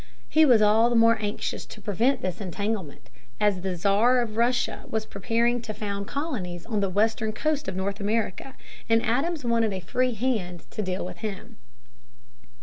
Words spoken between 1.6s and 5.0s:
to prevent this entanglement, as the Czar of Russia